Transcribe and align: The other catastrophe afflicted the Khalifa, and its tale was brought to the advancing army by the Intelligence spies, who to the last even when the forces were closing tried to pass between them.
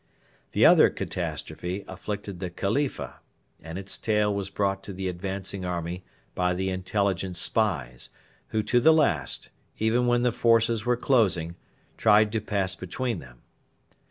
The 0.53 0.65
other 0.65 0.89
catastrophe 0.89 1.85
afflicted 1.87 2.39
the 2.39 2.49
Khalifa, 2.49 3.19
and 3.61 3.77
its 3.77 3.99
tale 3.99 4.33
was 4.33 4.49
brought 4.49 4.83
to 4.85 4.93
the 4.93 5.07
advancing 5.07 5.63
army 5.63 6.03
by 6.33 6.55
the 6.55 6.69
Intelligence 6.71 7.37
spies, 7.39 8.09
who 8.47 8.63
to 8.63 8.79
the 8.79 8.93
last 8.93 9.51
even 9.77 10.07
when 10.07 10.23
the 10.23 10.31
forces 10.31 10.87
were 10.87 10.97
closing 10.97 11.55
tried 11.97 12.31
to 12.31 12.41
pass 12.41 12.73
between 12.75 13.19
them. 13.19 13.43